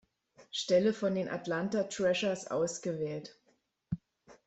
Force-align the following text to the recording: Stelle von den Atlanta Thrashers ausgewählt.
Stelle 0.49 0.93
von 0.93 1.13
den 1.13 1.29
Atlanta 1.29 1.83
Thrashers 1.83 2.47
ausgewählt. 2.47 3.39